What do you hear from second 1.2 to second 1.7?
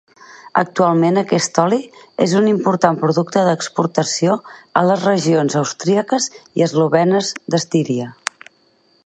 aquest